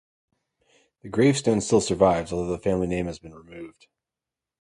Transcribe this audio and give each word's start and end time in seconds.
The 1.03 1.09
gravestone 1.09 1.61
still 1.61 1.79
survives 1.79 2.33
although 2.33 2.49
the 2.51 2.57
family 2.57 2.87
name 2.87 3.05
has 3.05 3.19
been 3.19 3.35
removed. 3.35 3.85